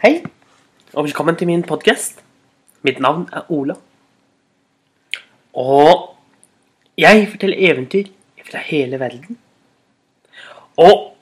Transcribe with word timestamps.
Hei, 0.00 0.22
og 0.96 1.04
velkommen 1.04 1.36
til 1.36 1.44
min 1.44 1.60
podkast. 1.60 2.22
Mitt 2.80 3.02
navn 3.04 3.26
er 3.36 3.50
Ola. 3.52 3.74
Og 5.52 6.14
jeg 6.96 7.26
forteller 7.28 7.60
eventyr 7.68 8.08
fra 8.46 8.62
hele 8.64 8.96
verden. 8.96 9.36
Og 10.80 11.12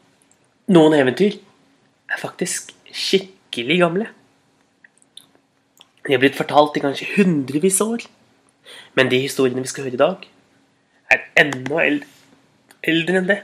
noen 0.70 0.94
eventyr 0.94 1.40
er 2.06 2.20
faktisk 2.22 2.70
skikkelig 2.94 3.80
gamle. 3.82 4.06
De 6.06 6.14
er 6.14 6.22
blitt 6.22 6.38
fortalt 6.38 6.78
i 6.78 6.84
kanskje 6.86 7.10
hundrevis 7.16 7.80
av 7.82 7.96
år. 7.96 8.06
Men 8.94 9.10
de 9.10 9.24
historiene 9.24 9.66
vi 9.66 9.72
skal 9.74 9.88
høre 9.88 9.98
i 9.98 10.02
dag, 10.04 10.30
er 11.10 11.26
enda 11.42 11.82
eldre, 11.82 12.14
eldre 12.94 13.24
enn 13.24 13.28
det. 13.34 13.40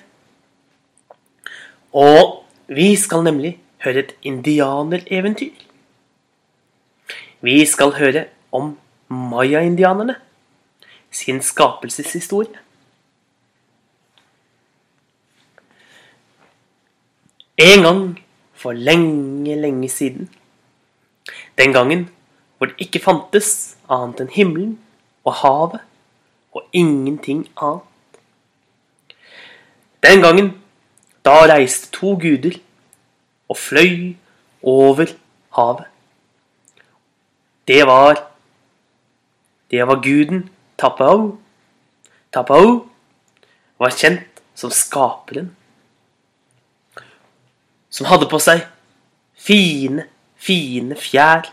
Og 1.91 2.45
vi 2.71 2.93
skal 2.95 3.27
nemlig 3.27 3.57
høre 3.85 4.05
et 4.05 4.15
indianereventyr. 4.23 5.53
Vi 7.45 7.65
skal 7.69 7.93
høre 7.99 8.27
om 8.53 8.77
maya-indianerne 9.09 10.17
sin 11.15 11.43
skapelseshistorie. 11.43 12.59
En 17.57 17.83
gang 17.83 18.03
for 18.53 18.73
lenge, 18.73 19.57
lenge 19.61 19.89
siden. 19.89 20.31
Den 21.59 21.73
gangen 21.73 22.09
hvor 22.59 22.67
det 22.71 22.87
ikke 22.87 23.03
fantes 23.03 23.77
annet 23.91 24.23
enn 24.25 24.33
himmelen 24.33 24.75
og 25.27 25.35
havet 25.43 25.81
og 26.55 26.63
ingenting 26.73 27.45
annet. 27.61 27.85
Den 30.05 30.23
gangen 30.25 30.51
da 31.25 31.43
reiste 31.49 31.91
to 31.93 32.15
guder 32.21 32.59
og 33.49 33.59
fløy 33.59 34.15
over 34.63 35.07
havet. 35.57 35.85
Det 37.69 37.87
var 37.87 38.31
Det 39.71 39.87
var 39.87 40.03
guden 40.03 40.51
Tapao. 40.79 41.39
Tapao 42.33 42.89
var 43.79 43.91
kjent 43.91 44.43
som 44.55 44.71
skaperen. 44.71 45.57
Som 47.91 48.07
hadde 48.07 48.29
på 48.31 48.39
seg 48.39 48.67
fine, 49.35 50.07
fine 50.37 50.97
fjær 50.99 51.49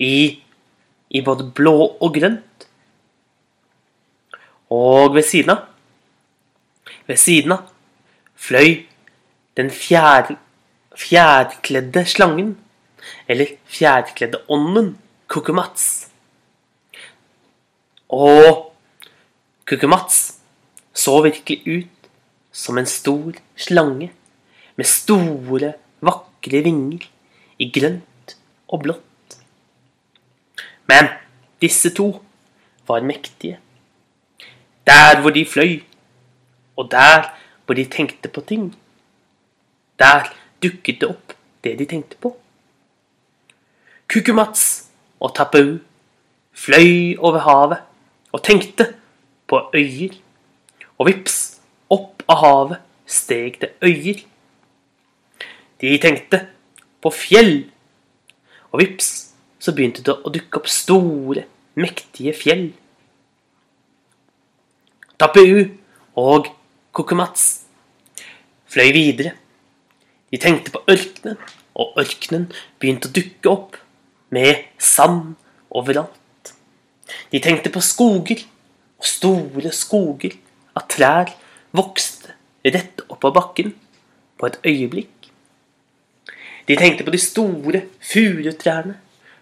i, 0.00 0.42
i 1.10 1.22
både 1.22 1.50
blå 1.54 1.76
og 2.00 2.14
grønt. 2.14 2.66
Og 4.70 5.14
ved 5.14 5.26
siden 5.26 5.56
av 5.56 5.66
Ved 7.06 7.18
siden 7.18 7.52
av 7.52 7.66
fløy 8.38 8.86
den 9.58 9.70
fjerde 9.70 10.36
fjærkledde 10.96 12.04
slangen, 12.06 12.58
eller 13.28 13.46
fjærkledde 13.66 14.42
ånden, 14.48 14.98
Kukumats. 15.30 16.08
Og 18.08 18.72
Kukumats 19.66 20.34
så 20.92 21.20
virkelig 21.22 21.62
ut 21.66 22.10
som 22.52 22.78
en 22.78 22.86
stor 22.86 23.38
slange 23.56 24.10
med 24.76 24.84
store, 24.88 25.74
vakre 26.02 26.62
vinger 26.64 27.06
i 27.60 27.68
grønt 27.70 28.34
og 28.68 28.82
blått. 28.82 29.38
Men 30.90 31.12
disse 31.62 31.92
to 31.94 32.08
var 32.88 33.06
mektige. 33.06 33.60
Der 34.86 35.20
hvor 35.20 35.30
de 35.30 35.46
fløy, 35.46 35.82
og 36.76 36.90
der 36.90 37.30
hvor 37.64 37.78
de 37.78 37.84
tenkte 37.84 38.28
på 38.28 38.40
ting. 38.40 38.72
Der 39.98 40.26
dukket 40.62 41.00
det 41.00 41.08
opp 41.08 41.34
det 41.64 41.76
de 41.78 41.86
tenkte 41.88 42.16
på. 42.20 42.32
Kukumats 44.10 44.90
og 45.20 45.34
Tapau 45.36 45.78
fløy 46.56 47.16
over 47.18 47.44
havet 47.44 47.82
og 48.32 48.42
tenkte 48.44 48.88
på 49.46 49.60
øyer. 49.74 50.16
Og 50.98 51.08
vips, 51.08 51.36
opp 51.90 52.22
av 52.28 52.42
havet 52.44 52.82
steg 53.06 53.60
det 53.62 53.72
øyer. 53.82 54.20
De 55.80 55.96
tenkte 55.98 56.44
på 57.00 57.12
fjell. 57.14 57.70
Og 58.72 58.82
vips, 58.82 59.08
så 59.60 59.72
begynte 59.76 60.04
det 60.04 60.14
å 60.14 60.32
dukke 60.32 60.60
opp 60.60 60.68
store, 60.70 61.44
mektige 61.80 62.34
fjell. 62.36 62.70
Tapu 65.20 65.44
og 66.16 66.48
Kukumats 66.96 67.66
fløy 68.70 68.90
videre 68.94 69.34
de 70.30 70.38
tenkte 70.38 70.72
på 70.74 70.82
ørkenen, 70.90 71.38
og 71.74 71.98
ørkenen 71.98 72.48
begynte 72.78 73.10
å 73.10 73.14
dukke 73.14 73.50
opp 73.50 73.78
med 74.34 74.66
sand 74.78 75.34
overalt. 75.70 76.52
De 77.30 77.40
tenkte 77.42 77.72
på 77.74 77.82
skoger, 77.82 78.42
og 79.00 79.08
store 79.08 79.72
skoger 79.74 80.36
av 80.76 80.86
trær 80.92 81.32
vokste 81.74 82.34
rett 82.66 83.02
opp 83.08 83.24
av 83.24 83.34
bakken 83.38 83.72
på 84.38 84.48
et 84.48 84.58
øyeblikk. 84.66 85.30
De 86.68 86.76
tenkte 86.78 87.06
på 87.06 87.14
de 87.14 87.18
store 87.18 87.82
furutrærne, 88.12 88.98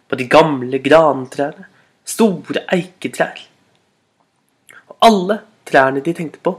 på 0.08 0.16
de 0.16 0.24
gamle 0.30 0.78
grantrærne, 0.80 1.66
store 2.08 2.62
eiketrær. 2.72 3.42
Og 4.88 4.96
alle 5.04 5.42
trærne 5.68 6.00
de 6.00 6.14
tenkte 6.16 6.40
på, 6.40 6.54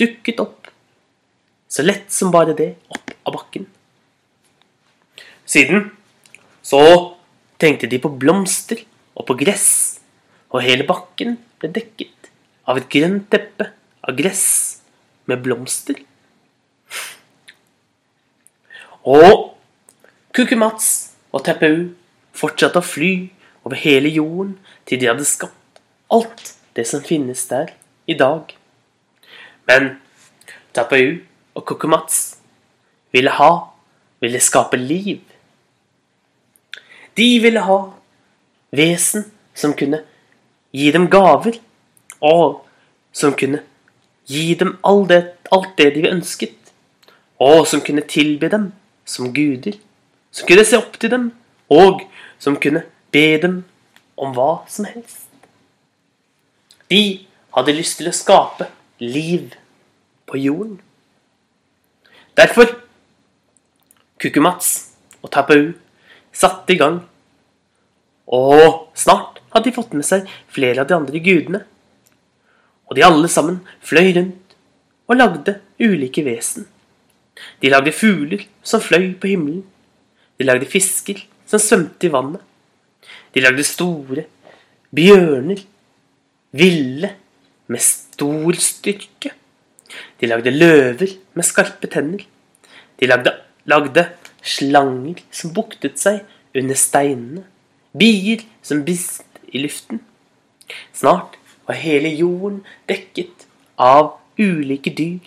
dukket 0.00 0.42
opp 0.42 0.72
så 1.68 1.84
lett 1.84 2.08
som 2.12 2.32
bare 2.32 2.56
det 2.56 2.72
opp 2.88 3.12
av 3.28 3.36
bakken. 3.36 3.68
Siden 5.48 5.90
så 6.64 6.82
tenkte 7.60 7.88
de 7.90 8.00
på 8.02 8.12
blomster 8.20 8.82
og 9.16 9.26
på 9.28 9.36
gress, 9.40 10.00
og 10.52 10.64
hele 10.64 10.86
bakken 10.88 11.36
ble 11.60 11.70
dekket 11.74 12.30
av 12.68 12.80
et 12.80 12.88
grønt 12.92 13.28
teppe 13.32 13.70
av 14.04 14.16
gress 14.16 14.46
med 15.28 15.42
blomster. 15.44 16.00
Og 19.08 19.54
Kukumats 20.36 21.16
og 21.32 21.44
Teppeu 21.46 21.88
fortsatte 22.36 22.80
å 22.80 22.84
fly 22.84 23.12
over 23.64 23.80
hele 23.80 24.10
jorden 24.12 24.56
til 24.88 25.00
de 25.00 25.08
hadde 25.10 25.26
skapt 25.28 25.80
alt 26.12 26.52
det 26.76 26.86
som 26.88 27.02
finnes 27.04 27.40
der 27.50 27.72
i 28.08 28.16
dag. 28.16 28.52
Men 29.68 29.96
Tapeu 30.76 31.18
og 31.56 31.64
Kukumats 31.68 32.38
ville 33.12 33.30
ha, 33.30 33.52
ville 34.20 34.40
skape 34.40 34.76
liv. 34.76 35.20
De 37.16 37.28
ville 37.42 37.60
ha 37.60 37.78
vesen 38.70 39.24
som 39.54 39.74
kunne 39.74 40.02
gi 40.74 40.90
dem 40.94 41.08
gaver, 41.10 41.58
og 42.20 42.64
som 43.12 43.34
kunne 43.34 43.62
gi 44.28 44.54
dem 44.54 44.76
alt 44.86 45.08
det, 45.08 45.22
alt 45.52 45.76
det 45.78 45.94
de 45.96 46.08
ønsket, 46.10 46.56
og 47.40 47.66
som 47.66 47.80
kunne 47.80 48.04
tilbe 48.06 48.50
dem 48.52 48.72
som 49.08 49.32
guder, 49.34 49.78
som 50.30 50.46
kunne 50.46 50.66
se 50.68 50.78
opp 50.78 50.98
til 51.00 51.10
dem, 51.10 51.30
og 51.70 52.04
som 52.38 52.58
kunne 52.60 52.84
be 53.14 53.38
dem 53.42 53.62
om 54.18 54.34
hva 54.36 54.64
som 54.68 54.86
helst. 54.88 55.26
De 56.90 57.24
hadde 57.56 57.76
lyst 57.76 57.98
til 58.00 58.10
å 58.10 58.16
skape 58.16 58.68
liv 59.00 59.54
på 60.28 60.38
jorden. 60.40 60.78
Derfor 62.38 62.70
Kukumats 64.18 64.72
og 65.22 65.30
Tapau 65.34 65.70
satte 66.34 66.74
i 66.74 66.78
gang. 66.80 67.00
Og 68.28 68.90
snart 68.98 69.40
hadde 69.52 69.70
de 69.70 69.74
fått 69.76 69.94
med 69.96 70.06
seg 70.06 70.28
flere 70.52 70.82
av 70.82 70.90
de 70.90 70.96
andre 70.96 71.22
gudene. 71.24 71.62
Og 72.88 72.96
de 72.96 73.04
alle 73.06 73.30
sammen 73.32 73.62
fløy 73.84 74.12
rundt 74.16 74.56
og 75.08 75.16
lagde 75.16 75.58
ulike 75.80 76.24
vesen. 76.26 76.66
De 77.62 77.70
lagde 77.70 77.94
fugler 77.94 78.44
som 78.66 78.82
fløy 78.82 79.14
på 79.20 79.30
himmelen. 79.32 79.64
De 80.38 80.46
lagde 80.46 80.68
fisker 80.68 81.22
som 81.48 81.62
svømte 81.62 82.08
i 82.08 82.12
vannet. 82.12 82.42
De 83.32 83.42
lagde 83.42 83.64
store 83.66 84.26
bjørner, 84.94 85.60
ville, 86.56 87.10
med 87.68 87.82
stor 87.84 88.56
styrke. 88.56 89.34
De 90.20 90.28
lagde 90.28 90.52
løver 90.52 91.12
med 91.36 91.44
skarpe 91.44 91.90
tenner. 91.92 92.22
De 92.98 93.08
lagde, 93.08 93.34
lagde 93.68 94.08
slanger 94.42 95.22
som 95.30 95.52
buktet 95.54 95.98
seg 96.00 96.24
under 96.56 96.78
steinene. 96.78 97.44
Bier 97.98 98.44
som 98.62 98.84
bist 98.86 99.24
i 99.52 99.62
luften. 99.62 100.02
Snart 100.92 101.38
var 101.66 101.80
hele 101.80 102.10
jorden 102.12 102.62
dekket 102.88 103.46
av 103.76 104.16
ulike 104.38 104.92
dyr. 104.94 105.24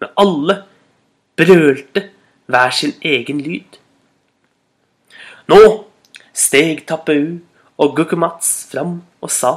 Men 0.00 0.14
alle 0.16 0.56
brølte 1.38 2.08
hver 2.50 2.74
sin 2.74 2.94
egen 3.06 3.40
lyd. 3.44 3.78
Nå 5.50 5.62
steg 6.36 6.84
Tappeu 6.88 7.40
og 7.80 7.96
Gukumats 7.96 8.52
fram 8.70 9.00
og 9.20 9.32
sa 9.34 9.56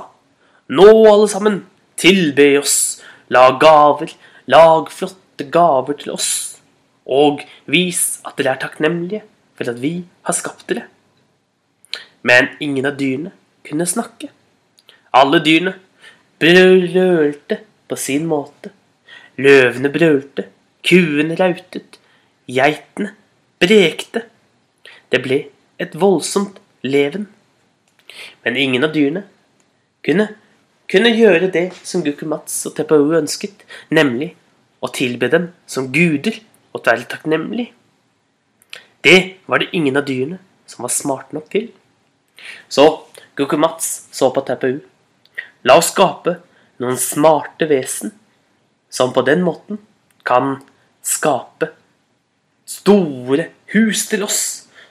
Nå, 0.74 0.86
alle 1.12 1.28
sammen, 1.28 1.58
tilbe 2.00 2.46
oss, 2.58 3.02
lag 3.30 3.58
gaver, 3.62 4.14
lag 4.50 4.88
flotte 4.90 5.44
gaver 5.52 5.98
til 6.00 6.14
oss, 6.16 6.53
og 7.06 7.44
vis 7.70 8.22
at 8.26 8.38
dere 8.40 8.56
er 8.56 8.62
takknemlige 8.64 9.24
for 9.58 9.70
at 9.70 9.82
vi 9.82 10.04
har 10.24 10.36
skapt 10.38 10.68
dere. 10.70 10.88
Men 12.24 12.54
ingen 12.64 12.88
av 12.88 12.98
dyrene 13.00 13.34
kunne 13.68 13.88
snakke. 13.88 14.30
Alle 15.14 15.42
dyrene 15.44 15.76
brølte 16.42 17.60
på 17.88 17.98
sin 18.00 18.26
måte. 18.28 18.72
Løvene 19.38 19.90
brølte, 19.94 20.48
kuene 20.86 21.36
rautet, 21.40 22.00
geitene 22.48 23.14
brekte. 23.62 24.26
Det 25.12 25.22
ble 25.24 25.40
et 25.82 25.96
voldsomt 26.00 26.60
leven. 26.86 27.28
Men 28.46 28.58
ingen 28.60 28.86
av 28.86 28.94
dyrene 28.94 29.26
kunne, 30.06 30.30
kunne 30.90 31.12
gjøre 31.14 31.50
det 31.54 31.70
som 31.84 32.04
Gukumats 32.06 32.62
og 32.70 32.76
Tepau 32.78 33.14
ønsket, 33.18 33.66
nemlig 33.90 34.34
å 34.84 34.92
tilbe 34.94 35.30
dem 35.32 35.50
som 35.70 35.92
guder 35.96 36.40
og 36.74 36.84
være 36.86 37.08
takknemlig. 37.10 37.72
Det 39.04 39.44
var 39.48 39.62
det 39.62 39.74
ingen 39.74 39.98
av 40.00 40.06
dyrene 40.08 40.40
som 40.66 40.86
var 40.86 40.94
smarte 40.94 41.36
nok 41.36 41.50
til. 41.52 41.70
Så 42.70 43.06
Gukumats 43.36 44.08
så 44.12 44.30
på 44.34 44.44
Tepau. 44.46 44.80
La 45.64 45.78
oss 45.80 45.92
skape 45.94 46.38
noen 46.82 47.00
smarte 47.00 47.68
vesen 47.70 48.14
som 48.94 49.14
på 49.14 49.24
den 49.26 49.42
måten 49.46 49.80
kan 50.28 50.58
skape 51.04 51.72
store 52.70 53.50
hus 53.74 54.06
til 54.12 54.24
oss, 54.24 54.42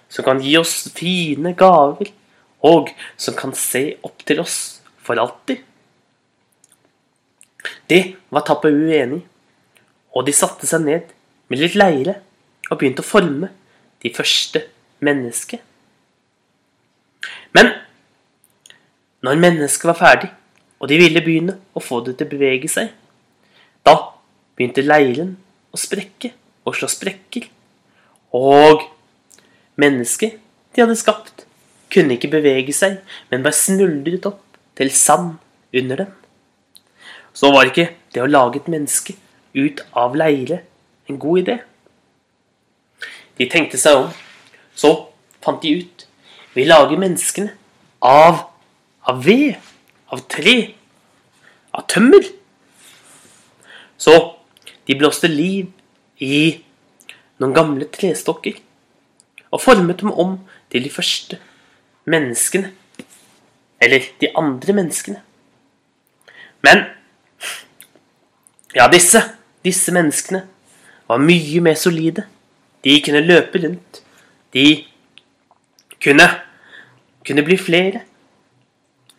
som 0.08 0.26
kan 0.26 0.42
gi 0.42 0.56
oss 0.58 0.90
fine 0.96 1.54
gaver, 1.58 2.10
og 2.62 2.90
som 3.16 3.36
kan 3.38 3.54
se 3.56 3.84
opp 4.06 4.24
til 4.26 4.42
oss 4.42 4.56
for 5.02 5.18
alltid. 5.18 5.62
Det 7.86 8.02
var 8.30 8.44
Tappau 8.46 8.74
enig 8.74 9.22
i, 9.22 9.26
og 10.12 10.26
de 10.26 10.34
satte 10.36 10.68
seg 10.68 10.82
ned 10.84 11.12
med 11.52 11.60
litt 11.60 11.76
leire 11.76 12.16
og 12.70 12.78
begynte 12.80 13.04
å 13.04 13.06
forme 13.06 13.50
de 14.02 14.10
første 14.14 14.64
mennesker. 15.04 15.60
Men 17.52 17.74
når 19.22 19.42
mennesket 19.42 19.90
var 19.90 19.98
ferdig, 19.98 20.30
og 20.80 20.88
de 20.90 20.98
ville 20.98 21.22
begynne 21.22 21.58
å 21.76 21.82
få 21.84 22.00
det 22.06 22.16
til 22.18 22.26
å 22.26 22.32
bevege 22.32 22.70
seg, 22.72 22.88
da 23.86 23.94
begynte 24.56 24.82
leiren 24.82 25.36
å 25.70 25.78
sprekke 25.78 26.32
og 26.66 26.78
slå 26.78 26.88
sprekker. 26.90 27.46
Og 28.34 28.88
mennesket 29.78 30.40
de 30.72 30.82
hadde 30.82 30.98
skapt, 30.98 31.44
kunne 31.92 32.16
ikke 32.16 32.32
bevege 32.32 32.72
seg, 32.74 32.98
men 33.28 33.44
bare 33.44 33.58
smuldret 33.58 34.26
opp 34.30 34.58
til 34.80 34.90
sand 34.96 35.36
under 35.76 36.02
dem. 36.02 36.12
Så 37.36 37.52
var 37.52 37.68
ikke 37.68 37.90
det 38.14 38.24
å 38.24 38.30
lage 38.30 38.62
et 38.62 38.70
menneske 38.72 39.14
ut 39.52 39.84
av 39.92 40.16
leire 40.16 40.62
en 41.08 41.18
god 41.18 41.42
idé. 41.42 41.58
De 43.38 43.48
tenkte 43.50 43.80
seg 43.80 44.04
om. 44.04 44.10
Så 44.74 44.92
fant 45.42 45.62
de 45.62 45.74
ut 45.82 46.06
vi 46.52 46.66
lager 46.68 47.00
menneskene 47.00 47.54
av, 48.04 48.42
av 49.08 49.22
ved, 49.24 49.56
av 50.12 50.20
tre, 50.28 50.56
av 51.72 51.86
tømmer. 51.88 52.26
Så 53.96 54.14
de 54.88 54.96
blåste 54.98 55.30
liv 55.30 55.70
i 56.20 56.60
noen 57.40 57.56
gamle 57.56 57.88
trestokker 57.94 58.58
og 59.52 59.62
formet 59.62 60.02
dem 60.02 60.12
om 60.12 60.36
til 60.72 60.84
de 60.84 60.92
første 60.92 61.38
menneskene. 62.04 62.72
Eller 63.82 64.04
de 64.20 64.28
andre 64.38 64.76
menneskene. 64.76 65.22
Men 66.62 66.84
ja, 68.76 68.86
disse, 68.92 69.24
disse 69.64 69.92
menneskene 69.94 70.44
var 71.08 71.22
mye 71.22 71.60
mer 71.64 71.78
solide. 71.78 72.26
De 72.82 72.98
kunne 73.04 73.22
løpe 73.24 73.60
rundt. 73.62 74.02
De 74.54 74.66
kunne, 76.02 76.28
kunne 77.26 77.44
bli 77.46 77.58
flere. 77.60 78.02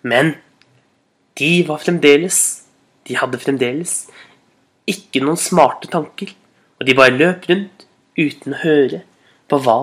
Men 0.03 0.35
de 1.39 1.63
var 1.68 1.80
fremdeles 1.80 2.38
De 3.07 3.15
hadde 3.15 3.39
fremdeles 3.39 3.94
ikke 4.88 5.19
noen 5.24 5.39
smarte 5.39 5.89
tanker. 5.91 6.30
Og 6.80 6.88
de 6.88 6.95
bare 6.95 7.15
løp 7.15 7.47
rundt 7.50 7.85
uten 8.19 8.56
å 8.56 8.62
høre 8.63 9.01
på 9.51 9.59
hva 9.63 9.80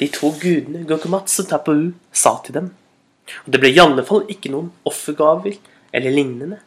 de 0.00 0.08
to 0.12 0.30
gudene 0.40 0.84
Gokumats 0.88 1.36
og 1.42 1.48
Tapu 1.50 1.74
sa 2.12 2.38
til 2.44 2.56
dem. 2.56 2.70
Og 3.44 3.52
det 3.52 3.60
ble 3.60 3.72
i 3.72 3.80
alle 3.82 4.04
fall 4.06 4.24
ikke 4.32 4.52
noen 4.52 4.70
offergaver 4.88 5.58
eller 5.94 6.16
lignende. 6.16 6.58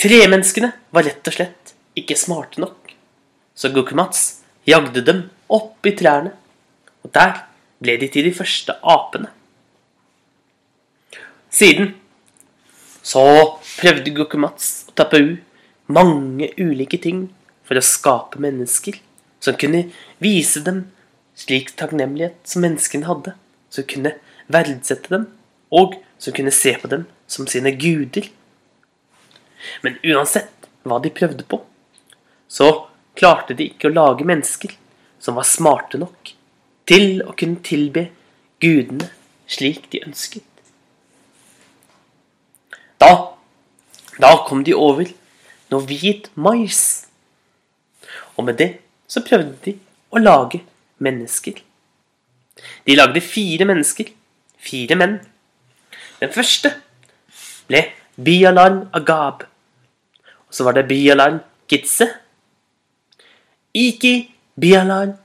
Tremenneskene 0.00 0.72
var 0.92 1.06
rett 1.06 1.30
og 1.30 1.36
slett 1.36 1.73
ikke 1.98 2.16
smarte 2.18 2.62
nok, 2.62 2.94
så 3.54 3.70
Gokumats 3.74 4.42
jagde 4.66 5.04
dem 5.04 5.28
opp 5.52 5.86
i 5.86 5.94
trærne 5.96 6.34
og 7.04 7.12
der 7.14 7.44
ble 7.84 7.96
de 8.00 8.08
til 8.08 8.26
de 8.26 8.34
første 8.34 8.74
apene. 8.80 9.28
Siden 11.54 11.92
så 13.04 13.22
prøvde 13.76 14.14
Gokumats 14.16 14.86
og 14.88 14.96
Tapau 14.98 15.36
mange 15.86 16.48
ulike 16.58 16.98
ting 16.98 17.28
for 17.64 17.78
å 17.78 17.84
skape 17.84 18.40
mennesker 18.42 18.96
som 19.44 19.58
kunne 19.60 19.84
vise 20.24 20.62
dem 20.64 20.86
slik 21.36 21.74
takknemlighet 21.76 22.38
som 22.48 22.64
menneskene 22.64 23.08
hadde, 23.08 23.34
som 23.68 23.86
kunne 23.90 24.14
verdsette 24.48 25.10
dem, 25.12 25.28
og 25.74 25.98
som 26.18 26.34
kunne 26.36 26.54
se 26.54 26.72
på 26.80 26.88
dem 26.88 27.04
som 27.28 27.48
sine 27.50 27.74
guder. 27.76 28.30
Men 29.84 29.98
uansett 30.06 30.68
hva 30.84 31.00
de 31.02 31.12
prøvde 31.12 31.44
på, 31.48 31.60
så 32.48 32.70
klarte 33.18 33.54
de 33.54 33.68
ikke 33.70 33.90
å 33.90 33.94
lage 33.94 34.26
mennesker 34.26 34.74
som 35.22 35.38
var 35.38 35.48
smarte 35.48 36.00
nok 36.00 36.34
til 36.88 37.22
å 37.24 37.32
kunne 37.38 37.62
tilbe 37.64 38.08
gudene 38.62 39.08
slik 39.48 39.88
de 39.92 40.02
ønsket. 40.06 40.44
Da, 43.00 43.10
da 44.20 44.32
kom 44.48 44.64
de 44.64 44.74
over 44.76 45.08
noe 45.72 45.86
hvit 45.88 46.30
mais. 46.34 46.80
Og 48.36 48.48
med 48.48 48.58
det 48.60 48.70
så 49.10 49.22
prøvde 49.24 49.56
de 49.66 49.76
å 50.14 50.22
lage 50.22 50.62
mennesker. 51.04 51.60
De 52.86 52.96
lagde 52.96 53.20
fire 53.24 53.66
mennesker. 53.68 54.10
Fire 54.64 54.96
menn. 54.96 55.18
Den 56.20 56.32
første 56.32 56.70
ble 57.68 57.82
Bialan 58.16 58.84
Agab. 58.96 59.44
Og 60.48 60.54
så 60.54 60.64
var 60.66 60.78
det 60.78 60.86
Bialan 60.88 61.42
Gitse. 61.70 62.08
Iki 63.74 64.14
Bialan. 64.60 65.16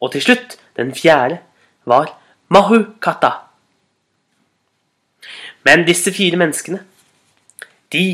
Og 0.00 0.12
til 0.12 0.24
slutt 0.24 0.56
den 0.76 0.94
fjerde 0.96 1.38
var 1.86 2.12
Mahukata. 2.50 3.30
Men 5.64 5.84
disse 5.86 6.12
fire 6.12 6.38
menneskene, 6.40 6.80
de 7.92 8.04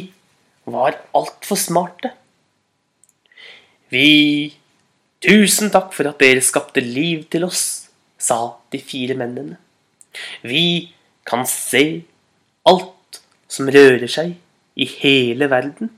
var 0.67 0.99
altfor 1.15 1.57
smarte. 1.61 2.11
Vi 3.95 4.57
Tusen 5.27 5.73
takk 5.73 5.95
for 5.97 6.07
at 6.11 6.21
dere 6.21 6.43
skapte 6.45 6.83
liv 6.85 7.25
til 7.33 7.47
oss, 7.49 7.89
sa 8.21 8.61
de 8.71 8.79
fire 8.79 9.17
mennene. 9.19 9.57
Vi 10.45 10.93
kan 11.27 11.43
se 11.49 12.05
alt 12.69 13.21
som 13.51 13.71
rører 13.73 14.07
seg 14.11 14.37
i 14.77 14.87
hele 15.01 15.49
verden. 15.51 15.91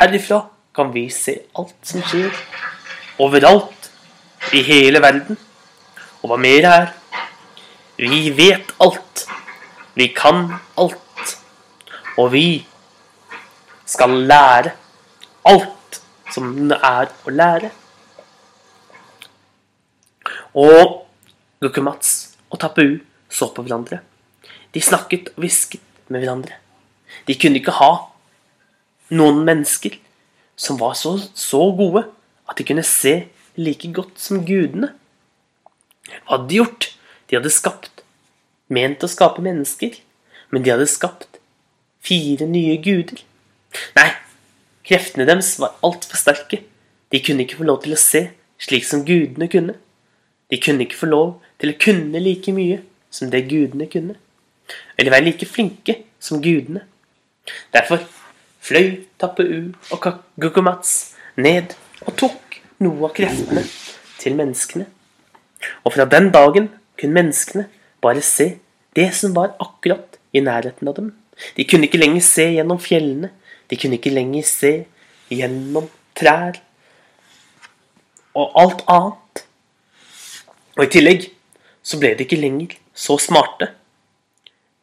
Herifra 0.00 0.40
kan 0.74 0.90
vi 0.92 1.06
se 1.10 1.36
alt 1.54 1.76
som 1.86 2.02
skjer 2.02 2.34
overalt 3.22 3.90
i 4.52 4.62
hele 4.66 5.00
verden. 5.02 5.38
Og 6.22 6.32
hva 6.32 6.38
mer 6.40 6.66
er? 6.68 6.92
Vi 8.00 8.30
vet 8.34 8.74
alt. 8.82 9.26
Vi 9.94 10.08
kan 10.16 10.48
alt. 10.80 11.34
Og 12.18 12.32
vi 12.34 12.48
skal 13.86 14.16
lære 14.26 14.74
alt 15.46 16.00
som 16.34 16.50
det 16.68 16.78
er 16.82 17.10
å 17.22 17.34
lære. 17.34 17.70
Og 20.58 21.04
Gukumats 21.62 22.34
og 22.50 22.60
Tapu 22.62 22.98
så 23.30 23.50
på 23.54 23.62
hverandre. 23.62 24.00
De 24.74 24.82
snakket 24.82 25.30
og 25.34 25.44
hvisket 25.44 25.82
med 26.10 26.22
hverandre. 26.22 26.58
De 27.26 27.36
kunne 27.38 27.60
ikke 27.60 27.76
ha 27.78 27.92
noen 29.14 29.44
mennesker 29.46 30.00
som 30.56 30.78
var 30.80 30.94
så, 30.98 31.16
så 31.34 31.62
gode 31.76 32.04
at 32.48 32.58
de 32.58 32.66
kunne 32.66 32.84
se 32.86 33.24
like 33.56 33.90
godt 33.94 34.20
som 34.20 34.44
gudene. 34.46 34.92
Hva 36.24 36.36
hadde 36.36 36.50
de 36.50 36.60
gjort? 36.60 36.90
De 37.28 37.38
hadde 37.38 37.52
skapt, 37.52 38.02
ment 38.68 39.04
å 39.04 39.10
skape 39.10 39.42
mennesker, 39.44 39.96
men 40.52 40.64
de 40.64 40.72
hadde 40.74 40.90
skapt 40.90 41.40
fire 42.04 42.46
nye 42.50 42.76
guder. 42.84 43.22
Nei, 43.96 44.10
kreftene 44.86 45.26
deres 45.28 45.54
var 45.60 45.78
altfor 45.86 46.20
sterke. 46.20 46.60
De 47.10 47.20
kunne 47.24 47.46
ikke 47.46 47.60
få 47.60 47.68
lov 47.68 47.82
til 47.84 47.96
å 47.96 48.00
se 48.00 48.26
slik 48.60 48.86
som 48.86 49.04
gudene 49.06 49.48
kunne. 49.50 49.78
De 50.52 50.60
kunne 50.60 50.84
ikke 50.84 51.00
få 51.00 51.08
lov 51.08 51.38
til 51.62 51.72
å 51.72 51.78
kunne 51.80 52.20
like 52.22 52.52
mye 52.54 52.82
som 53.14 53.30
det 53.32 53.46
gudene 53.48 53.88
kunne. 53.90 54.18
Eller 54.98 55.14
være 55.14 55.30
like 55.30 55.48
flinke 55.48 56.02
som 56.22 56.42
gudene. 56.44 56.84
Derfor 57.74 58.02
fløy 58.64 59.04
Tappeu 59.20 59.74
og 59.92 60.06
Gukumats 60.40 61.14
ned 61.36 61.74
og 62.06 62.16
tok 62.20 62.60
noe 62.84 63.08
av 63.08 63.14
kreftene 63.16 63.64
til 64.20 64.36
menneskene. 64.38 64.86
Og 65.84 65.94
fra 65.94 66.06
den 66.08 66.30
dagen 66.34 66.70
kunne 67.00 67.18
menneskene 67.20 67.66
bare 68.04 68.22
se 68.24 68.54
det 68.96 69.10
som 69.16 69.34
var 69.36 69.54
akkurat 69.62 70.18
i 70.32 70.42
nærheten 70.44 70.88
av 70.88 70.96
dem. 70.98 71.12
De 71.56 71.66
kunne 71.68 71.88
ikke 71.88 72.00
lenger 72.00 72.24
se 72.24 72.46
gjennom 72.56 72.80
fjellene. 72.80 73.30
De 73.70 73.78
kunne 73.80 73.98
ikke 73.98 74.12
lenger 74.14 74.46
se 74.48 74.72
gjennom 75.32 75.88
trær 76.16 76.60
og 78.34 78.60
alt 78.60 78.84
annet. 78.90 79.44
Og 80.78 80.86
i 80.86 80.92
tillegg 80.92 81.28
så 81.84 81.98
ble 82.00 82.14
de 82.16 82.26
ikke 82.26 82.40
lenger 82.40 82.76
så 82.94 83.18
smarte. 83.20 83.70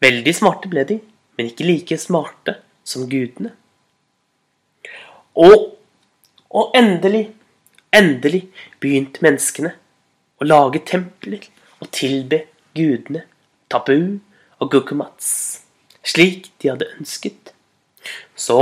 Veldig 0.01 0.33
smarte 0.35 0.69
ble 0.71 0.85
de, 0.87 0.99
men 1.37 1.49
ikke 1.51 1.67
like 1.67 1.97
smarte 2.01 2.57
som 2.87 3.07
gudene. 3.09 3.53
Og, 5.35 5.77
og 6.49 6.73
endelig, 6.75 7.29
endelig 7.93 8.43
begynte 8.83 9.23
menneskene 9.23 9.73
å 10.41 10.47
lage 10.47 10.81
templer 10.87 11.45
og 11.79 11.91
tilbe 11.95 12.43
gudene 12.75 13.23
Tabu 13.71 14.19
og 14.61 14.71
Gukumats, 14.71 15.61
slik 16.03 16.51
de 16.61 16.71
hadde 16.73 16.89
ønsket. 16.97 17.53
Så 18.35 18.59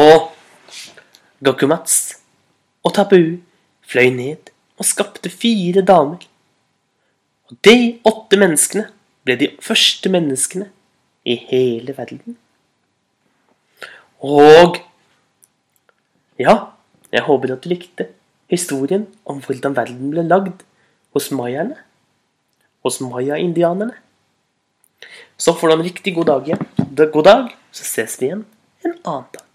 Gukumats 1.43 2.19
og 2.83 2.93
Tabu 2.95 3.39
fløy 3.89 4.09
ned 4.13 4.51
og 4.79 4.88
skapte 4.88 5.31
fire 5.31 5.81
damer. 5.85 6.21
Og 7.49 7.57
de 7.65 7.97
åtte 8.05 8.38
menneskene 8.39 8.85
ble 9.25 9.35
de 9.39 9.49
første 9.63 10.11
menneskene 10.11 10.69
i 11.25 11.35
hele 11.49 11.95
verden. 11.97 12.38
Og 14.19 14.77
ja, 16.39 16.55
jeg 17.12 17.25
håper 17.27 17.53
at 17.55 17.65
du 17.65 17.72
likte 17.72 18.08
historien 18.50 19.08
om 19.29 19.41
hvordan 19.43 19.75
verden 19.77 20.13
ble 20.13 20.24
lagd 20.25 20.63
hos 21.15 21.29
mayaene. 21.36 21.77
Hos 22.86 23.01
maya-indianerne. 23.03 23.98
Så 25.39 25.51
får 25.53 25.67
du 25.67 25.75
en 25.75 25.84
riktig 25.84 26.15
god 26.15 26.29
dag 26.31 26.48
igjen. 26.48 26.63
God 27.12 27.25
dag, 27.27 27.51
så 27.75 27.84
ses 27.84 28.15
vi 28.22 28.29
igjen 28.29 28.46
en 28.86 28.96
annen 29.03 29.27
dag. 29.36 29.49